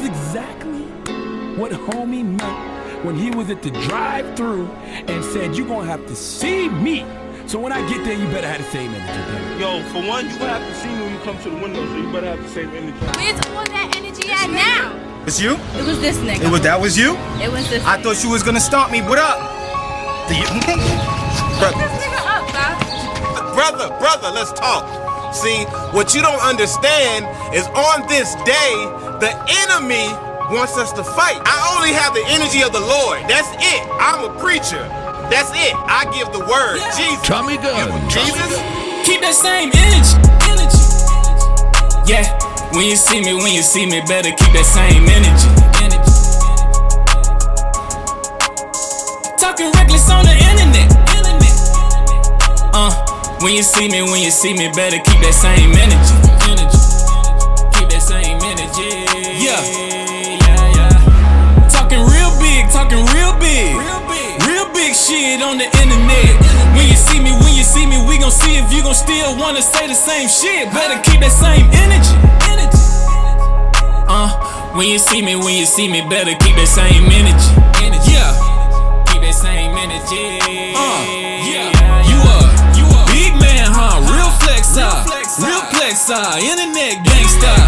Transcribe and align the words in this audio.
is 0.00 0.08
exactly 0.08 0.82
what 1.56 1.72
homie 1.72 2.24
meant 2.24 3.04
when 3.04 3.16
he 3.16 3.30
was 3.30 3.50
at 3.50 3.62
the 3.62 3.70
drive-through 3.88 4.66
and 5.08 5.24
said, 5.24 5.56
You're 5.56 5.66
gonna 5.66 5.86
have 5.90 6.06
to 6.06 6.16
see 6.16 6.68
me." 6.68 7.04
So 7.46 7.58
when 7.58 7.72
I 7.72 7.80
get 7.88 8.04
there, 8.04 8.14
you 8.14 8.26
better 8.28 8.46
have 8.46 8.58
the 8.64 8.70
same 8.70 8.94
energy. 8.94 9.60
Yo, 9.60 9.82
for 9.92 10.02
one, 10.06 10.28
you 10.30 10.38
gonna 10.38 10.58
have 10.58 10.68
to 10.68 10.74
see 10.80 10.88
me 10.88 11.00
when 11.02 11.12
you 11.14 11.18
come 11.20 11.38
to 11.42 11.50
the 11.50 11.56
window, 11.56 11.84
so 11.86 11.96
you 11.96 12.12
better 12.12 12.28
have 12.28 12.42
the 12.42 12.48
same 12.48 12.70
energy. 12.70 12.98
Where's 13.16 13.40
all 13.56 13.64
that 13.64 13.96
energy 13.96 14.30
at 14.30 14.50
now? 14.50 14.94
It's 15.26 15.40
you? 15.40 15.58
It 15.76 15.84
was 15.84 16.00
this 16.00 16.16
nigga. 16.18 16.44
It 16.44 16.50
was 16.50 16.60
that 16.62 16.80
was 16.80 16.96
you? 16.96 17.16
It 17.42 17.50
was 17.50 17.68
this. 17.68 17.84
I 17.84 17.98
nigga. 17.98 18.02
thought 18.04 18.22
you 18.24 18.30
was 18.30 18.42
gonna 18.42 18.60
stomp 18.60 18.92
me. 18.92 19.00
What 19.02 19.18
up? 19.18 19.38
Do 20.28 20.34
you, 20.36 20.46
brother, 21.58 21.76
This 21.76 21.92
nigga 22.00 22.20
up, 22.24 22.44
dog. 22.54 23.54
brother, 23.54 23.88
brother, 23.98 24.30
let's 24.30 24.52
talk. 24.52 24.86
See, 25.34 25.64
what 25.92 26.14
you 26.14 26.22
don't 26.22 26.40
understand 26.42 27.26
is 27.54 27.66
on 27.68 28.06
this 28.08 28.34
day, 28.46 28.74
the 29.20 29.36
enemy 29.68 30.08
wants 30.48 30.80
us 30.80 30.92
to 30.96 31.04
fight. 31.04 31.36
I 31.44 31.76
only 31.76 31.92
have 31.92 32.16
the 32.16 32.24
energy 32.32 32.64
of 32.64 32.72
the 32.72 32.80
Lord. 32.80 33.20
That's 33.28 33.52
it. 33.60 33.80
I'm 34.00 34.24
a 34.24 34.32
preacher. 34.40 34.80
That's 35.28 35.52
it. 35.52 35.76
I 35.76 36.08
give 36.16 36.32
the 36.32 36.40
word. 36.40 36.80
Jesus. 36.96 37.20
Tommy 37.28 37.60
Gun. 37.60 37.92
Jesus. 38.08 38.56
Keep 39.04 39.20
that 39.20 39.36
same 39.36 39.68
energy. 39.76 40.16
Energy. 40.48 40.80
Yeah. 42.08 42.24
When 42.72 42.88
you 42.88 42.96
see 42.96 43.20
me, 43.20 43.36
when 43.36 43.52
you 43.52 43.60
see 43.62 43.84
me, 43.84 44.00
better 44.08 44.32
keep 44.32 44.52
that 44.56 44.64
same 44.64 45.04
energy. 45.04 45.52
Energy. 45.84 46.16
Talking 49.36 49.68
reckless 49.76 50.08
on 50.08 50.24
the 50.24 50.32
internet. 50.32 50.88
Internet. 51.12 51.54
Uh. 52.72 52.96
When 53.44 53.52
you 53.52 53.62
see 53.62 53.88
me, 53.88 54.00
when 54.02 54.22
you 54.22 54.30
see 54.30 54.52
me, 54.52 54.72
better 54.72 54.96
keep 54.96 55.20
that 55.20 55.36
same 55.36 55.72
energy. 55.76 56.16
Energy. 56.48 56.79
Yeah. 58.80 59.60
Yeah, 60.40 60.76
yeah. 60.76 61.68
Talking 61.68 62.00
real 62.00 62.32
big, 62.40 62.68
talking 62.72 63.04
real 63.12 63.36
big. 63.36 63.76
Real 63.76 64.02
big. 64.08 64.42
Real 64.48 64.66
big 64.72 64.94
shit 64.96 65.42
on 65.42 65.58
the 65.58 65.68
internet. 65.80 66.32
When 66.72 66.88
you 66.88 66.96
see 66.96 67.20
me, 67.20 67.32
when 67.44 67.52
you 67.52 67.64
see 67.64 67.84
me, 67.84 68.00
we 68.08 68.16
gon' 68.18 68.32
see 68.32 68.56
if 68.56 68.72
you 68.72 68.82
gon' 68.82 68.94
still 68.94 69.36
wanna 69.36 69.60
say 69.62 69.86
the 69.86 69.94
same 69.94 70.28
shit. 70.28 70.72
Better 70.72 70.96
keep 71.04 71.20
that 71.20 71.32
same 71.34 71.68
energy. 71.76 72.16
Energy. 72.48 72.80
Uh, 74.08 74.32
when 74.74 74.88
you 74.88 74.98
see 74.98 75.20
me, 75.20 75.36
when 75.36 75.56
you 75.56 75.66
see 75.66 75.88
me, 75.88 76.00
better 76.08 76.32
keep 76.40 76.56
that 76.56 76.70
same 76.72 77.04
energy. 77.12 77.50
Energy. 77.84 78.16
Yeah. 78.16 78.32
Keep 79.12 79.22
that 79.22 79.36
same 79.36 79.76
energy. 79.76 80.40
Uh, 80.72 81.04
yeah. 81.44 81.68
You 82.08 82.16
a, 82.16 82.38
you 82.78 82.86
a 82.88 83.00
big 83.12 83.36
man, 83.36 83.68
huh? 83.68 84.00
Real 84.08 84.32
flex? 84.40 84.72
Real 85.36 85.64
flex, 85.68 86.08
huh? 86.08 86.38
Internet 86.40 87.04
gangsta. 87.04 87.59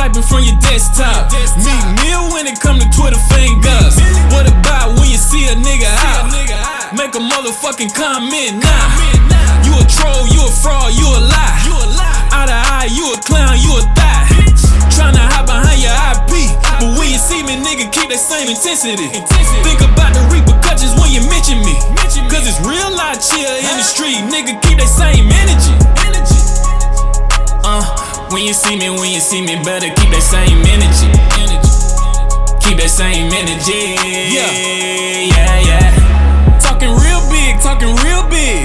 Typing 0.00 0.24
from 0.24 0.40
your 0.40 0.56
desktop. 0.64 1.28
Meet 1.60 1.84
meal 2.00 2.32
when 2.32 2.48
it 2.48 2.56
come 2.56 2.80
to 2.80 2.88
Twitter 2.88 3.20
fingers. 3.28 4.00
What 4.32 4.48
about 4.48 4.96
when 4.96 5.12
you 5.12 5.20
see 5.20 5.44
a 5.52 5.54
nigga 5.60 5.92
out? 5.92 6.32
Make 6.96 7.12
a 7.12 7.20
motherfucking 7.20 7.92
comment 7.92 8.64
now. 8.64 8.84
You 9.60 9.76
a 9.76 9.84
troll, 9.84 10.24
you 10.32 10.40
a 10.40 10.48
fraud, 10.48 10.96
you 10.96 11.04
a 11.04 11.20
lie. 11.20 11.60
Out 12.32 12.48
of 12.48 12.56
eye, 12.56 12.88
you 12.88 13.12
a 13.12 13.20
clown, 13.20 13.60
you 13.60 13.76
a 13.76 13.84
thot. 13.92 14.24
Tryna 14.88 15.20
hide 15.20 15.44
behind 15.44 15.84
your 15.84 15.92
IP. 15.92 16.48
But 16.80 16.96
when 16.96 17.12
you 17.12 17.20
see 17.20 17.44
me, 17.44 17.60
nigga, 17.60 17.92
keep 17.92 18.08
that 18.08 18.24
same 18.24 18.48
intensity. 18.48 19.04
Think 19.04 19.84
about 19.84 20.16
the 20.16 20.24
repercussions 20.32 20.96
when 20.96 21.12
you 21.12 21.20
mention 21.28 21.60
me. 21.60 21.76
See 28.70 28.78
me, 28.78 28.90
when 28.90 29.10
you 29.10 29.20
see 29.20 29.42
me, 29.42 29.56
better 29.64 29.88
keep 29.98 30.10
that 30.14 30.22
same 30.22 30.62
energy. 30.62 31.10
Keep 32.62 32.78
that 32.78 32.92
same 32.92 33.26
energy. 33.26 33.98
Yeah, 34.30 34.46
yeah, 35.26 35.66
yeah. 35.66 36.60
Talking 36.62 36.94
real 36.94 37.22
big, 37.34 37.58
talking 37.58 37.90
real 38.06 38.22
big. 38.30 38.62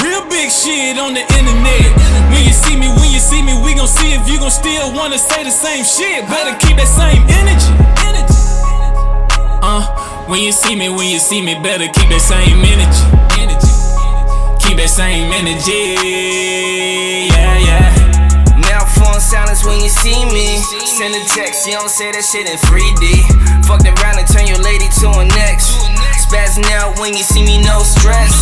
Real 0.00 0.24
big 0.32 0.48
shit 0.48 0.96
on 0.96 1.12
the 1.12 1.20
internet. 1.20 1.90
When 2.32 2.48
you 2.48 2.54
see 2.54 2.80
me, 2.80 2.88
when 2.88 3.12
you 3.12 3.20
see 3.20 3.42
me, 3.44 3.52
we 3.60 3.74
gon' 3.76 3.88
see 3.88 4.16
if 4.16 4.24
you 4.24 4.38
gon' 4.38 4.50
still 4.50 4.94
wanna 4.94 5.18
say 5.18 5.44
the 5.44 5.52
same 5.52 5.84
shit. 5.84 6.24
Better 6.32 6.56
keep 6.64 6.80
that 6.80 6.88
same 6.88 7.20
energy. 7.28 7.72
Uh, 9.60 9.84
when 10.28 10.40
you 10.40 10.52
see 10.52 10.76
me, 10.76 10.88
when 10.88 11.08
you 11.12 11.18
see 11.18 11.42
me, 11.42 11.60
better 11.60 11.88
keep 11.92 12.08
that 12.08 12.24
same 12.24 12.64
energy. 12.64 13.04
Keep 14.64 14.78
that 14.80 14.88
same 14.88 15.28
energy. 15.28 16.00
Yeah, 17.28 17.58
yeah. 17.58 18.05
Send 20.96 21.12
a 21.12 21.20
text, 21.28 21.68
you 21.68 21.76
don't 21.76 21.92
say 21.92 22.08
that 22.08 22.24
shit 22.24 22.48
in 22.48 22.56
3D. 22.56 23.04
Fucked 23.68 23.84
around 23.84 24.16
and 24.16 24.24
turn 24.32 24.48
your 24.48 24.56
lady 24.64 24.88
to 25.04 25.12
an 25.20 25.28
ex. 25.44 25.76
Spazzing 26.24 26.64
out 26.72 26.96
when 26.96 27.12
you 27.12 27.20
see 27.20 27.44
me, 27.44 27.60
no 27.60 27.84
stress. 27.84 28.32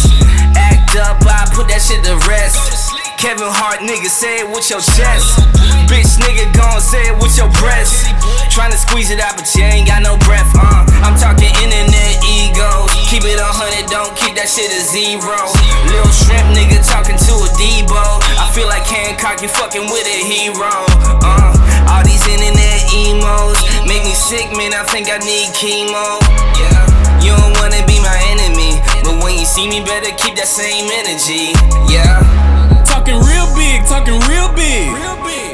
Act 0.54 0.94
up, 1.03 1.19
I 1.26 1.50
put 1.50 1.66
that 1.75 1.82
shit 1.82 2.06
to 2.06 2.14
rest. 2.31 2.94
Kevin 3.19 3.50
Hart, 3.50 3.82
nigga, 3.82 4.06
say 4.06 4.47
it 4.47 4.48
with 4.54 4.70
your 4.70 4.78
chest. 4.78 5.43
Bitch, 5.91 6.14
nigga, 6.22 6.47
gon' 6.54 6.78
say 6.78 7.10
it 7.10 7.19
with 7.19 7.34
your 7.34 7.50
breast. 7.59 8.06
Tryna 8.54 8.78
squeeze 8.78 9.10
it 9.10 9.19
out, 9.19 9.34
but 9.34 9.50
you 9.59 9.66
ain't 9.66 9.91
got 9.91 10.06
no 10.06 10.14
breath. 10.22 10.47
Uh, 10.54 10.87
I'm 11.03 11.19
talking 11.19 11.50
internet 11.59 12.22
egos. 12.22 12.87
Keep 13.10 13.26
it 13.26 13.43
a 13.43 13.50
hundred, 13.50 13.91
don't 13.91 14.14
keep 14.14 14.38
that 14.38 14.47
shit 14.47 14.70
at 14.70 14.87
zero. 14.94 15.43
Lil 15.91 16.06
shrimp, 16.14 16.54
nigga, 16.54 16.78
talking 16.87 17.19
to 17.19 17.32
a 17.34 17.50
Debo. 17.59 17.98
I 18.38 18.47
feel 18.54 18.70
like 18.70 18.87
Hancock, 18.87 19.43
you 19.43 19.50
fucking 19.50 19.91
with 19.91 20.06
a 20.06 20.19
hero. 20.22 20.94
Sick, 24.24 24.48
man. 24.56 24.72
I 24.72 24.80
think 24.88 25.12
I 25.12 25.20
need 25.20 25.52
chemo. 25.52 26.16
Yeah, 26.56 26.80
you 27.20 27.36
don't 27.36 27.52
wanna 27.60 27.84
be 27.84 28.00
my 28.00 28.16
enemy, 28.32 28.80
but 29.04 29.20
when 29.20 29.36
you 29.36 29.44
see 29.44 29.68
me, 29.68 29.84
better 29.84 30.08
keep 30.16 30.32
that 30.40 30.48
same 30.48 30.88
energy. 30.88 31.52
Yeah. 31.92 32.24
Talking 32.88 33.20
real 33.20 33.44
big, 33.52 33.84
talking 33.84 34.16
real 34.32 34.48
big. 34.56 34.88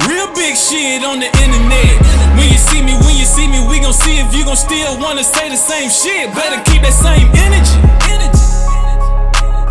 Real 0.07 0.31
big 0.39 0.55
shit 0.55 1.03
on 1.03 1.19
the 1.19 1.27
internet. 1.43 1.99
When 2.39 2.47
you 2.47 2.61
see 2.63 2.79
me, 2.79 2.95
when 3.03 3.19
you 3.19 3.27
see 3.27 3.51
me, 3.51 3.59
we 3.67 3.83
gon' 3.83 3.93
see 3.93 4.23
if 4.23 4.31
you 4.31 4.47
gon' 4.47 4.57
still 4.57 4.95
wanna 5.03 5.27
say 5.27 5.51
the 5.51 5.59
same 5.59 5.91
shit. 5.91 6.31
Better 6.31 6.63
keep 6.71 6.87
that 6.87 6.95
same 6.95 7.27
energy. 7.35 7.75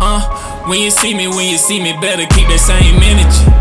Uh, 0.00 0.20
when 0.68 0.80
you 0.80 0.90
see 0.90 1.14
me, 1.14 1.26
when 1.26 1.48
you 1.48 1.56
see 1.56 1.80
me, 1.80 1.96
better 2.04 2.28
keep 2.28 2.48
that 2.52 2.60
same 2.60 3.00
energy. 3.00 3.59